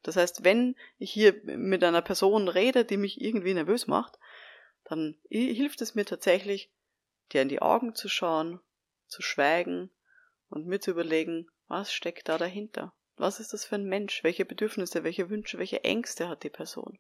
Das 0.04 0.16
heißt, 0.16 0.46
wenn 0.46 0.78
ich 0.98 1.12
hier 1.12 1.36
mit 1.44 1.84
einer 1.84 2.02
Person 2.02 2.48
rede, 2.48 2.86
die 2.86 2.96
mich 2.96 3.20
irgendwie 3.20 3.54
nervös 3.54 3.86
macht, 3.86 4.18
dann 4.86 5.18
hilft 5.28 5.82
es 5.82 5.96
mir 5.96 6.06
tatsächlich, 6.06 6.72
dir 7.34 7.42
in 7.42 7.50
die 7.50 7.62
Augen 7.62 7.96
zu 7.96 8.08
schauen, 8.08 8.62
zu 9.08 9.22
schweigen 9.22 9.90
und 10.50 10.68
mir 10.68 10.80
zu 10.80 10.92
überlegen, 10.92 11.50
was 11.68 11.92
steckt 11.92 12.30
da 12.30 12.38
dahinter? 12.38 12.94
Was 13.18 13.40
ist 13.40 13.54
das 13.54 13.66
für 13.66 13.76
ein 13.76 13.86
Mensch? 13.86 14.24
Welche 14.24 14.46
Bedürfnisse, 14.46 15.04
welche 15.04 15.30
Wünsche, 15.30 15.60
welche 15.60 15.84
Ängste 15.84 16.30
hat 16.30 16.44
die 16.44 16.50
Person? 16.50 17.00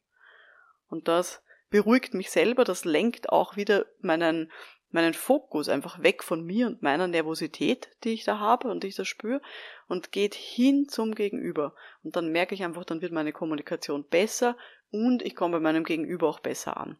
Und 0.87 1.07
das 1.07 1.41
beruhigt 1.69 2.13
mich 2.13 2.29
selber, 2.29 2.63
das 2.63 2.85
lenkt 2.85 3.29
auch 3.29 3.55
wieder 3.55 3.87
meinen, 3.99 4.51
meinen 4.91 5.15
Fokus 5.15 5.69
einfach 5.69 6.03
weg 6.03 6.23
von 6.23 6.45
mir 6.45 6.67
und 6.67 6.83
meiner 6.83 7.07
Nervosität, 7.07 7.89
die 8.03 8.13
ich 8.13 8.25
da 8.25 8.37
habe 8.39 8.67
und 8.69 8.83
die 8.83 8.87
ich 8.87 8.95
da 8.95 9.05
spüre, 9.05 9.41
und 9.87 10.11
geht 10.11 10.35
hin 10.35 10.87
zum 10.87 11.15
Gegenüber. 11.15 11.73
Und 12.03 12.15
dann 12.15 12.31
merke 12.31 12.53
ich 12.53 12.63
einfach, 12.63 12.85
dann 12.85 13.01
wird 13.01 13.11
meine 13.11 13.33
Kommunikation 13.33 14.07
besser 14.07 14.55
und 14.91 15.23
ich 15.23 15.35
komme 15.35 15.57
bei 15.57 15.61
meinem 15.61 15.83
Gegenüber 15.83 16.27
auch 16.27 16.39
besser 16.39 16.77
an 16.77 16.99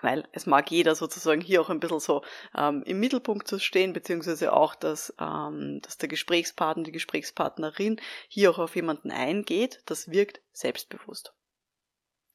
weil 0.00 0.28
es 0.32 0.46
mag 0.46 0.70
jeder 0.70 0.94
sozusagen 0.94 1.40
hier 1.40 1.60
auch 1.60 1.70
ein 1.70 1.80
bisschen 1.80 2.00
so 2.00 2.22
ähm, 2.56 2.82
im 2.84 3.00
Mittelpunkt 3.00 3.48
zu 3.48 3.58
stehen, 3.58 3.92
beziehungsweise 3.92 4.52
auch, 4.52 4.74
dass, 4.74 5.14
ähm, 5.20 5.80
dass 5.82 5.98
der 5.98 6.08
Gesprächspartner, 6.08 6.84
die 6.84 6.92
Gesprächspartnerin 6.92 8.00
hier 8.28 8.50
auch 8.50 8.58
auf 8.58 8.76
jemanden 8.76 9.10
eingeht. 9.10 9.82
Das 9.86 10.10
wirkt 10.10 10.40
selbstbewusst. 10.52 11.32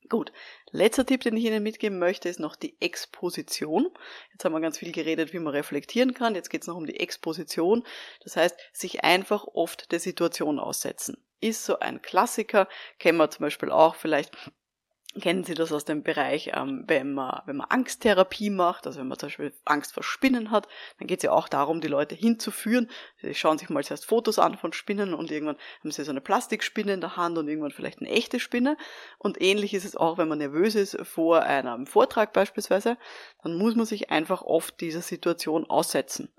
Gut, 0.09 0.31
letzter 0.71 1.05
Tipp, 1.05 1.21
den 1.21 1.37
ich 1.37 1.45
Ihnen 1.45 1.61
mitgeben 1.61 1.99
möchte, 1.99 2.29
ist 2.29 2.39
noch 2.39 2.55
die 2.55 2.81
Exposition. 2.81 3.91
Jetzt 4.31 4.43
haben 4.43 4.53
wir 4.53 4.59
ganz 4.59 4.79
viel 4.79 4.91
geredet, 4.91 5.33
wie 5.33 5.39
man 5.39 5.53
reflektieren 5.53 6.15
kann. 6.15 6.33
Jetzt 6.33 6.49
geht 6.49 6.61
es 6.61 6.67
noch 6.67 6.77
um 6.77 6.87
die 6.87 6.99
Exposition. 6.99 7.85
Das 8.23 8.35
heißt, 8.35 8.57
sich 8.73 9.03
einfach 9.03 9.45
oft 9.45 9.91
der 9.91 9.99
Situation 9.99 10.57
aussetzen. 10.57 11.23
Ist 11.41 11.63
so 11.63 11.77
ein 11.77 12.01
Klassiker, 12.01 12.67
kennen 12.97 13.19
wir 13.19 13.29
zum 13.29 13.43
Beispiel 13.43 13.69
auch 13.69 13.95
vielleicht 13.95 14.35
Kennen 15.19 15.43
Sie 15.43 15.55
das 15.55 15.71
aus 15.71 15.85
dem 15.85 16.03
Bereich, 16.03 16.51
ähm, 16.53 16.83
wenn, 16.85 17.13
man, 17.13 17.41
wenn 17.47 17.57
man 17.57 17.67
Angsttherapie 17.71 18.51
macht, 18.51 18.85
also 18.85 18.99
wenn 18.99 19.07
man 19.07 19.17
zum 19.17 19.27
Beispiel 19.27 19.51
Angst 19.65 19.93
vor 19.93 20.03
Spinnen 20.03 20.51
hat, 20.51 20.67
dann 20.99 21.07
geht 21.07 21.19
es 21.19 21.23
ja 21.23 21.31
auch 21.31 21.49
darum, 21.49 21.81
die 21.81 21.87
Leute 21.87 22.13
hinzuführen. 22.13 22.87
Sie 23.19 23.33
schauen 23.33 23.57
sich 23.57 23.69
mal 23.71 23.83
zuerst 23.83 24.05
Fotos 24.05 24.37
an 24.37 24.55
von 24.55 24.71
Spinnen 24.71 25.15
und 25.15 25.31
irgendwann 25.31 25.57
haben 25.79 25.89
sie 25.89 26.03
so 26.03 26.11
eine 26.11 26.21
Plastikspinne 26.21 26.93
in 26.93 27.01
der 27.01 27.17
Hand 27.17 27.39
und 27.39 27.47
irgendwann 27.47 27.71
vielleicht 27.71 28.01
eine 28.01 28.11
echte 28.11 28.39
Spinne. 28.39 28.77
Und 29.17 29.41
ähnlich 29.41 29.73
ist 29.73 29.85
es 29.85 29.95
auch, 29.95 30.19
wenn 30.19 30.27
man 30.27 30.37
nervös 30.37 30.75
ist 30.75 30.95
vor 31.01 31.41
einem 31.41 31.87
Vortrag 31.87 32.31
beispielsweise, 32.31 32.95
dann 33.41 33.57
muss 33.57 33.75
man 33.75 33.87
sich 33.87 34.11
einfach 34.11 34.43
oft 34.43 34.79
dieser 34.79 35.01
Situation 35.01 35.67
aussetzen. 35.67 36.31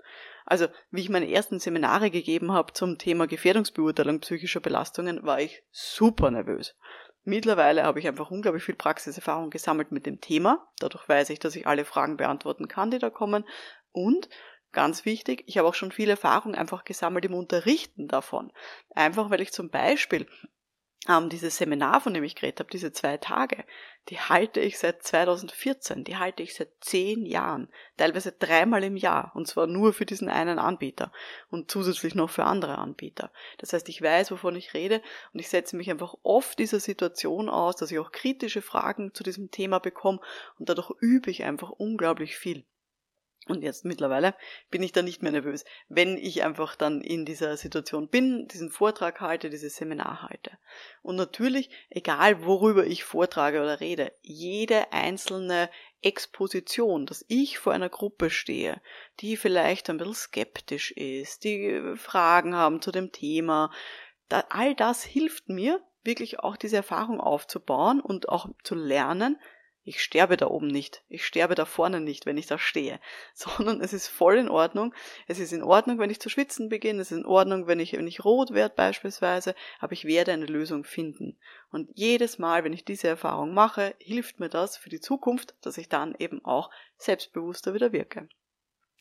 Also, 0.45 0.67
wie 0.91 1.01
ich 1.01 1.09
meine 1.09 1.29
ersten 1.29 1.59
Seminare 1.59 2.09
gegeben 2.09 2.53
habe 2.53 2.71
zum 2.73 2.97
Thema 2.97 3.27
Gefährdungsbeurteilung 3.27 4.21
psychischer 4.21 4.59
Belastungen, 4.61 5.23
war 5.23 5.41
ich 5.41 5.61
super 5.71 6.31
nervös. 6.31 6.75
Mittlerweile 7.23 7.83
habe 7.83 7.99
ich 7.99 8.07
einfach 8.07 8.31
unglaublich 8.31 8.63
viel 8.63 8.75
Praxiserfahrung 8.75 9.51
gesammelt 9.51 9.91
mit 9.91 10.05
dem 10.05 10.21
Thema. 10.21 10.67
Dadurch 10.79 11.07
weiß 11.07 11.29
ich, 11.29 11.39
dass 11.39 11.55
ich 11.55 11.67
alle 11.67 11.85
Fragen 11.85 12.17
beantworten 12.17 12.67
kann, 12.67 12.89
die 12.89 12.99
da 12.99 13.09
kommen. 13.09 13.45
Und 13.91 14.27
ganz 14.71 15.05
wichtig, 15.05 15.43
ich 15.45 15.57
habe 15.57 15.67
auch 15.67 15.75
schon 15.75 15.91
viel 15.91 16.09
Erfahrung 16.09 16.55
einfach 16.55 16.83
gesammelt 16.83 17.25
im 17.25 17.35
Unterrichten 17.35 18.07
davon. 18.07 18.51
Einfach 18.95 19.29
weil 19.29 19.41
ich 19.41 19.51
zum 19.51 19.69
Beispiel 19.69 20.27
ähm, 21.09 21.29
dieses 21.29 21.57
Seminar, 21.57 21.99
von 21.99 22.13
dem 22.13 22.23
ich 22.23 22.35
geredet 22.35 22.59
habe, 22.59 22.69
diese 22.69 22.91
zwei 22.91 23.17
Tage, 23.17 23.63
die 24.09 24.19
halte 24.19 24.59
ich 24.59 24.77
seit 24.77 25.01
2014, 25.01 26.03
die 26.03 26.17
halte 26.17 26.43
ich 26.43 26.53
seit 26.53 26.69
zehn 26.79 27.25
Jahren, 27.25 27.69
teilweise 27.97 28.31
dreimal 28.31 28.83
im 28.83 28.97
Jahr, 28.97 29.31
und 29.35 29.47
zwar 29.47 29.65
nur 29.65 29.93
für 29.93 30.05
diesen 30.05 30.29
einen 30.29 30.59
Anbieter 30.59 31.11
und 31.49 31.71
zusätzlich 31.71 32.13
noch 32.13 32.29
für 32.29 32.43
andere 32.43 32.77
Anbieter. 32.77 33.31
Das 33.57 33.73
heißt, 33.73 33.89
ich 33.89 34.01
weiß, 34.01 34.31
wovon 34.31 34.55
ich 34.55 34.75
rede 34.75 35.01
und 35.33 35.39
ich 35.39 35.49
setze 35.49 35.75
mich 35.75 35.89
einfach 35.89 36.13
oft 36.21 36.59
dieser 36.59 36.79
Situation 36.79 37.49
aus, 37.49 37.75
dass 37.75 37.91
ich 37.91 37.99
auch 37.99 38.11
kritische 38.11 38.61
Fragen 38.61 39.13
zu 39.13 39.23
diesem 39.23 39.49
Thema 39.49 39.79
bekomme 39.79 40.19
und 40.59 40.69
dadurch 40.69 40.91
übe 40.99 41.31
ich 41.31 41.43
einfach 41.43 41.71
unglaublich 41.71 42.37
viel. 42.37 42.63
Und 43.47 43.63
jetzt 43.63 43.85
mittlerweile 43.85 44.35
bin 44.69 44.83
ich 44.83 44.91
da 44.91 45.01
nicht 45.01 45.23
mehr 45.23 45.31
nervös, 45.31 45.65
wenn 45.89 46.15
ich 46.15 46.43
einfach 46.43 46.75
dann 46.75 47.01
in 47.01 47.25
dieser 47.25 47.57
Situation 47.57 48.07
bin, 48.07 48.47
diesen 48.47 48.69
Vortrag 48.69 49.19
halte, 49.19 49.49
dieses 49.49 49.75
Seminar 49.75 50.21
halte. 50.21 50.51
Und 51.01 51.15
natürlich, 51.15 51.71
egal 51.89 52.45
worüber 52.45 52.85
ich 52.85 53.03
vortrage 53.03 53.59
oder 53.59 53.79
rede, 53.79 54.11
jede 54.21 54.93
einzelne 54.93 55.71
Exposition, 56.03 57.07
dass 57.07 57.25
ich 57.29 57.57
vor 57.57 57.73
einer 57.73 57.89
Gruppe 57.89 58.29
stehe, 58.29 58.79
die 59.21 59.37
vielleicht 59.37 59.89
ein 59.89 59.97
bisschen 59.97 60.13
skeptisch 60.13 60.91
ist, 60.91 61.43
die 61.43 61.95
Fragen 61.95 62.55
haben 62.55 62.79
zu 62.79 62.91
dem 62.91 63.11
Thema, 63.11 63.71
all 64.49 64.75
das 64.75 65.03
hilft 65.03 65.49
mir, 65.49 65.81
wirklich 66.03 66.39
auch 66.39 66.57
diese 66.57 66.77
Erfahrung 66.77 67.19
aufzubauen 67.19 68.01
und 68.01 68.29
auch 68.29 68.49
zu 68.63 68.75
lernen, 68.75 69.39
ich 69.83 70.03
sterbe 70.03 70.37
da 70.37 70.47
oben 70.47 70.67
nicht, 70.67 71.03
ich 71.09 71.25
sterbe 71.25 71.55
da 71.55 71.65
vorne 71.65 71.99
nicht, 71.99 72.25
wenn 72.25 72.37
ich 72.37 72.45
da 72.45 72.57
stehe, 72.57 72.99
sondern 73.33 73.81
es 73.81 73.93
ist 73.93 74.07
voll 74.07 74.37
in 74.37 74.49
Ordnung. 74.49 74.93
Es 75.27 75.39
ist 75.39 75.53
in 75.53 75.63
Ordnung, 75.63 75.97
wenn 75.99 76.09
ich 76.09 76.19
zu 76.19 76.29
schwitzen 76.29 76.69
beginne, 76.69 77.01
es 77.01 77.11
ist 77.11 77.19
in 77.19 77.25
Ordnung, 77.25 77.67
wenn 77.67 77.79
ich, 77.79 77.93
wenn 77.93 78.07
ich 78.07 78.23
rot 78.23 78.51
werde 78.51 78.75
beispielsweise, 78.75 79.55
aber 79.79 79.93
ich 79.93 80.05
werde 80.05 80.31
eine 80.33 80.45
Lösung 80.45 80.83
finden. 80.83 81.37
Und 81.71 81.89
jedes 81.93 82.37
Mal, 82.37 82.63
wenn 82.63 82.73
ich 82.73 82.85
diese 82.85 83.07
Erfahrung 83.07 83.53
mache, 83.53 83.95
hilft 83.99 84.39
mir 84.39 84.49
das 84.49 84.77
für 84.77 84.89
die 84.89 84.99
Zukunft, 84.99 85.55
dass 85.61 85.77
ich 85.77 85.89
dann 85.89 86.15
eben 86.19 86.43
auch 86.45 86.69
selbstbewusster 86.97 87.73
wieder 87.73 87.91
wirke. 87.91 88.27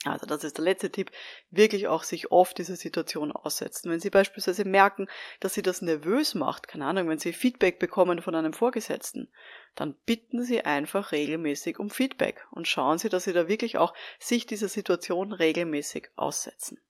Also 0.05 0.25
das 0.25 0.45
ist 0.45 0.57
der 0.57 0.65
letzte 0.65 0.91
Tipp, 0.91 1.11
wirklich 1.51 1.87
auch 1.87 2.05
sich 2.05 2.33
oft 2.33 2.57
dieser 2.57 2.77
Situation 2.77 3.33
aussetzen. 3.33 3.91
Wenn 3.91 4.01
Sie 4.01 4.09
beispielsweise 4.09 4.65
merken, 4.65 5.09
dass 5.41 5.53
Sie 5.53 5.61
das 5.61 5.83
nervös 5.83 6.35
macht, 6.35 6.69
keine 6.69 6.87
Ahnung, 6.87 7.09
wenn 7.09 7.19
Sie 7.19 7.35
Feedback 7.35 7.79
bekommen 7.79 8.23
von 8.23 8.35
einem 8.35 8.55
Vorgesetzten, 8.55 9.31
dann 9.75 9.95
bitten 10.07 10.43
Sie 10.43 10.65
einfach 10.65 11.13
regelmäßig 11.13 11.79
um 11.79 11.91
Feedback 11.91 12.47
und 12.51 12.67
schauen 12.67 12.97
Sie, 12.97 13.11
dass 13.11 13.25
Sie 13.25 13.35
da 13.35 13.47
wirklich 13.47 13.77
auch 13.77 13.93
sich 14.19 14.47
dieser 14.47 14.69
Situation 14.69 15.33
regelmäßig 15.33 16.09
aussetzen. 16.17 16.81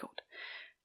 Gut. 0.00 0.21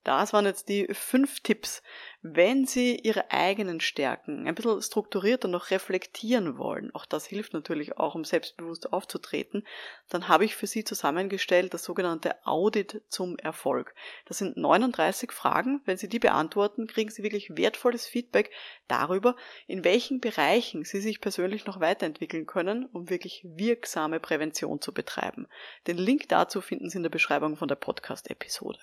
Das 0.08 0.32
waren 0.32 0.46
jetzt 0.46 0.70
die 0.70 0.88
fünf 0.94 1.40
Tipps. 1.40 1.82
Wenn 2.22 2.64
Sie 2.64 2.96
Ihre 2.96 3.30
eigenen 3.30 3.78
Stärken 3.78 4.48
ein 4.48 4.54
bisschen 4.54 4.80
strukturierter 4.80 5.48
noch 5.48 5.70
reflektieren 5.70 6.56
wollen, 6.56 6.90
auch 6.94 7.04
das 7.04 7.26
hilft 7.26 7.52
natürlich 7.52 7.98
auch, 7.98 8.14
um 8.14 8.24
selbstbewusst 8.24 8.90
aufzutreten, 8.90 9.66
dann 10.08 10.26
habe 10.28 10.46
ich 10.46 10.56
für 10.56 10.66
Sie 10.66 10.82
zusammengestellt 10.82 11.74
das 11.74 11.84
sogenannte 11.84 12.34
Audit 12.46 13.02
zum 13.10 13.36
Erfolg. 13.36 13.94
Das 14.24 14.38
sind 14.38 14.56
39 14.56 15.30
Fragen. 15.30 15.82
Wenn 15.84 15.98
Sie 15.98 16.08
die 16.08 16.18
beantworten, 16.18 16.86
kriegen 16.86 17.10
Sie 17.10 17.22
wirklich 17.22 17.58
wertvolles 17.58 18.06
Feedback 18.06 18.50
darüber, 18.86 19.36
in 19.66 19.84
welchen 19.84 20.20
Bereichen 20.20 20.84
Sie 20.84 21.02
sich 21.02 21.20
persönlich 21.20 21.66
noch 21.66 21.80
weiterentwickeln 21.80 22.46
können, 22.46 22.86
um 22.86 23.10
wirklich 23.10 23.42
wirksame 23.44 24.20
Prävention 24.20 24.80
zu 24.80 24.94
betreiben. 24.94 25.48
Den 25.86 25.98
Link 25.98 26.30
dazu 26.30 26.62
finden 26.62 26.88
Sie 26.88 26.96
in 26.96 27.02
der 27.02 27.10
Beschreibung 27.10 27.58
von 27.58 27.68
der 27.68 27.76
Podcast-Episode. 27.76 28.80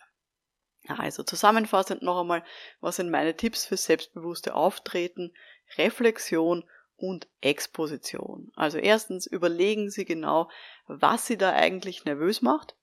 Also 0.88 1.24
zusammenfassend 1.24 2.02
noch 2.02 2.22
einmal, 2.22 2.44
was 2.82 2.98
sind 2.98 3.10
meine 3.10 3.36
Tipps 3.36 3.66
für 3.66 3.78
selbstbewusste 3.78 4.56
Auftreten, 4.56 5.34
Reflexion 5.78 6.64
und 6.98 7.28
Exposition. 7.42 8.52
Also 8.56 8.78
erstens 8.78 9.26
überlegen 9.26 9.90
Sie 9.90 10.06
genau, 10.06 10.50
was 10.88 11.28
Sie 11.28 11.38
da 11.38 11.52
eigentlich 11.52 12.06
nervös 12.06 12.42
macht. 12.42 12.76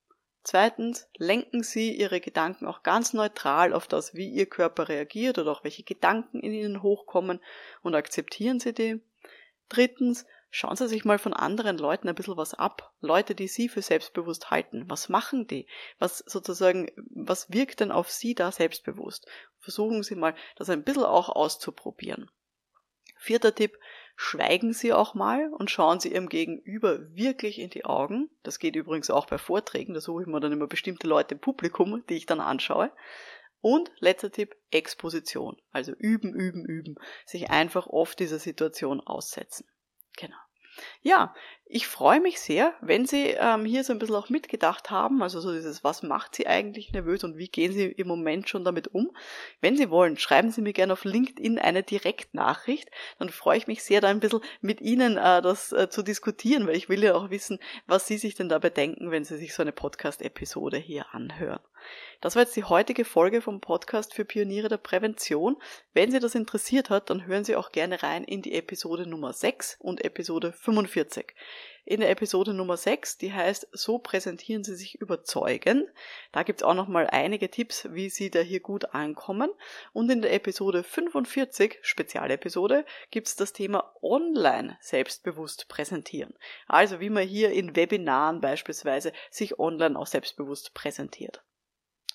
Zweitens 0.43 1.07
lenken 1.15 1.63
Sie 1.63 1.95
Ihre 1.95 2.19
Gedanken 2.19 2.67
auch 2.67 2.83
ganz 2.83 3.13
neutral 3.13 3.73
auf 3.73 3.87
das, 3.87 4.13
wie 4.13 4.29
Ihr 4.29 4.45
Körper 4.45 4.89
reagiert 4.89 5.39
oder 5.39 5.51
auch 5.51 5.63
welche 5.63 5.83
Gedanken 5.83 6.41
in 6.41 6.51
Ihnen 6.51 6.83
hochkommen 6.83 7.39
und 7.81 7.95
akzeptieren 7.95 8.59
Sie 8.59 8.73
die. 8.73 9.01
Drittens 9.69 10.25
Schauen 10.55 10.75
Sie 10.75 10.87
sich 10.87 11.03
mal 11.03 11.17
von 11.17 11.33
anderen 11.33 11.79
Leuten 11.79 12.07
ein 12.07 12.13
bisschen 12.13 12.37
was 12.37 12.53
ab. 12.53 12.93
Leute, 13.01 13.33
die 13.33 13.47
Sie 13.47 13.69
für 13.69 13.81
selbstbewusst 13.81 14.51
halten. 14.51 14.83
Was 14.87 15.09
machen 15.09 15.47
die? 15.47 15.65
Was 15.97 16.19
sozusagen, 16.19 16.91
was 17.09 17.51
wirkt 17.51 17.79
denn 17.79 17.91
auf 17.91 18.11
Sie 18.11 18.35
da 18.35 18.51
selbstbewusst? 18.51 19.25
Versuchen 19.57 20.03
Sie 20.03 20.13
mal, 20.13 20.35
das 20.55 20.69
ein 20.69 20.83
bisschen 20.83 21.05
auch 21.05 21.29
auszuprobieren. 21.29 22.29
Vierter 23.17 23.55
Tipp, 23.55 23.79
schweigen 24.15 24.73
Sie 24.73 24.93
auch 24.93 25.15
mal 25.15 25.51
und 25.51 25.71
schauen 25.71 25.99
Sie 25.99 26.13
Ihrem 26.13 26.29
Gegenüber 26.29 26.99
wirklich 27.15 27.57
in 27.57 27.71
die 27.71 27.85
Augen. 27.85 28.29
Das 28.43 28.59
geht 28.59 28.75
übrigens 28.75 29.09
auch 29.09 29.25
bei 29.25 29.39
Vorträgen, 29.39 29.95
da 29.95 30.01
suche 30.01 30.21
ich 30.21 30.27
mir 30.27 30.39
dann 30.39 30.51
immer 30.51 30.67
bestimmte 30.67 31.07
Leute 31.07 31.33
im 31.33 31.41
Publikum, 31.41 32.05
die 32.09 32.17
ich 32.17 32.27
dann 32.27 32.39
anschaue. 32.39 32.91
Und 33.59 33.91
letzter 33.97 34.31
Tipp, 34.31 34.55
Exposition. 34.69 35.59
Also 35.71 35.93
üben, 35.93 36.35
üben, 36.35 36.63
üben. 36.63 36.93
Sich 37.25 37.49
einfach 37.49 37.87
oft 37.87 38.19
dieser 38.19 38.37
Situation 38.37 39.01
aussetzen. 39.01 39.65
Genau. 40.15 40.37
Ja, 41.01 41.33
ich 41.75 41.87
freue 41.87 42.21
mich 42.21 42.39
sehr, 42.39 42.75
wenn 42.81 43.07
Sie 43.07 43.29
ähm, 43.29 43.65
hier 43.65 43.83
so 43.83 43.93
ein 43.93 43.99
bisschen 43.99 44.15
auch 44.15 44.29
mitgedacht 44.29 44.91
haben, 44.91 45.23
also 45.23 45.41
so 45.41 45.51
dieses, 45.51 45.83
was 45.83 46.03
macht 46.03 46.35
Sie 46.35 46.45
eigentlich 46.45 46.91
nervös 46.91 47.23
und 47.23 47.35
wie 47.39 47.47
gehen 47.47 47.73
Sie 47.73 47.85
im 47.85 48.07
Moment 48.07 48.47
schon 48.47 48.63
damit 48.63 48.93
um. 48.93 49.09
Wenn 49.59 49.75
Sie 49.75 49.89
wollen, 49.89 50.15
schreiben 50.17 50.51
Sie 50.51 50.61
mir 50.61 50.73
gerne 50.73 50.93
auf 50.93 51.03
LinkedIn 51.03 51.57
eine 51.57 51.81
Direktnachricht, 51.81 52.91
dann 53.17 53.29
freue 53.29 53.57
ich 53.57 53.65
mich 53.65 53.83
sehr, 53.83 54.01
da 54.01 54.09
ein 54.09 54.19
bisschen 54.19 54.41
mit 54.61 54.81
Ihnen 54.81 55.17
äh, 55.17 55.41
das 55.41 55.71
äh, 55.71 55.89
zu 55.89 56.03
diskutieren, 56.03 56.67
weil 56.67 56.75
ich 56.75 56.89
will 56.89 57.03
ja 57.03 57.15
auch 57.15 57.31
wissen, 57.31 57.57
was 57.87 58.05
Sie 58.05 58.19
sich 58.19 58.35
denn 58.35 58.49
dabei 58.49 58.69
denken, 58.69 59.09
wenn 59.09 59.25
Sie 59.25 59.37
sich 59.37 59.55
so 59.55 59.63
eine 59.63 59.71
Podcast-Episode 59.71 60.77
hier 60.77 61.07
anhören. 61.11 61.59
Das 62.21 62.35
war 62.35 62.43
jetzt 62.43 62.55
die 62.55 62.63
heutige 62.63 63.03
Folge 63.03 63.41
vom 63.41 63.59
Podcast 63.59 64.13
für 64.13 64.25
Pioniere 64.25 64.69
der 64.69 64.77
Prävention. 64.77 65.57
Wenn 65.93 66.11
Sie 66.11 66.19
das 66.19 66.35
interessiert 66.35 66.89
hat, 66.89 67.09
dann 67.09 67.25
hören 67.25 67.43
Sie 67.43 67.55
auch 67.55 67.71
gerne 67.71 68.01
rein 68.03 68.23
in 68.23 68.41
die 68.41 68.53
Episode 68.53 69.05
Nummer 69.07 69.33
6 69.33 69.77
und 69.79 70.05
Episode 70.05 70.53
45. 70.53 71.33
In 71.85 71.99
der 71.99 72.09
Episode 72.09 72.53
Nummer 72.53 72.77
6, 72.77 73.17
die 73.17 73.33
heißt 73.33 73.67
So 73.71 73.99
präsentieren 73.99 74.63
Sie 74.63 74.75
sich 74.75 74.95
überzeugend. 74.95 75.87
Da 76.31 76.43
gibt's 76.43 76.63
auch 76.63 76.73
nochmal 76.73 77.07
einige 77.07 77.49
Tipps, 77.49 77.87
wie 77.91 78.09
Sie 78.09 78.29
da 78.29 78.39
hier 78.39 78.61
gut 78.61 78.93
ankommen. 78.93 79.51
Und 79.91 80.09
in 80.09 80.21
der 80.21 80.33
Episode 80.33 80.83
45, 80.83 81.79
Spezialepisode, 81.81 82.85
gibt's 83.11 83.35
das 83.35 83.53
Thema 83.53 83.93
Online 84.01 84.77
selbstbewusst 84.81 85.67
präsentieren. 85.67 86.33
Also 86.67 86.99
wie 86.99 87.09
man 87.09 87.27
hier 87.27 87.51
in 87.51 87.75
Webinaren 87.75 88.41
beispielsweise 88.41 89.11
sich 89.29 89.59
online 89.59 89.99
auch 89.99 90.07
selbstbewusst 90.07 90.73
präsentiert. 90.73 91.43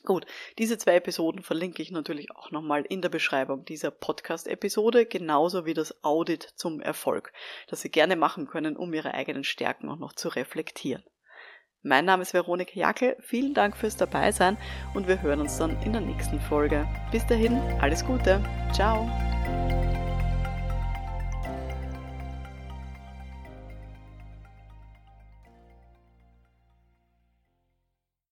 Gut, 0.09 0.25
diese 0.57 0.79
zwei 0.79 0.95
Episoden 0.95 1.43
verlinke 1.43 1.83
ich 1.83 1.91
natürlich 1.91 2.31
auch 2.35 2.51
nochmal 2.51 2.83
in 2.89 3.03
der 3.03 3.11
Beschreibung 3.11 3.67
dieser 3.67 3.91
Podcast-Episode, 3.91 5.05
genauso 5.05 5.67
wie 5.67 5.75
das 5.75 6.03
Audit 6.03 6.45
zum 6.57 6.81
Erfolg, 6.81 7.31
das 7.69 7.83
Sie 7.83 7.91
gerne 7.91 8.17
machen 8.17 8.47
können, 8.47 8.75
um 8.75 8.95
Ihre 8.95 9.13
eigenen 9.13 9.45
Stärken 9.45 9.91
auch 9.91 9.99
noch 9.99 10.15
zu 10.15 10.31
reflektieren. 10.31 11.05
Mein 11.83 12.07
Name 12.07 12.23
ist 12.23 12.33
Veronika 12.33 12.73
Jackel, 12.73 13.19
vielen 13.21 13.53
Dank 13.53 13.77
fürs 13.77 13.99
Dabeisein 13.99 14.57
und 14.95 15.09
wir 15.09 15.21
hören 15.21 15.43
uns 15.43 15.59
dann 15.59 15.77
in 15.83 15.93
der 15.93 16.01
nächsten 16.01 16.41
Folge. 16.41 16.89
Bis 17.13 17.27
dahin, 17.27 17.59
alles 17.79 18.03
Gute, 18.03 18.43
ciao! 18.73 19.11